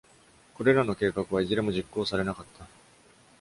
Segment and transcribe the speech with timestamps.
[0.55, 2.65] これらの計画はいずれも実行されなかった。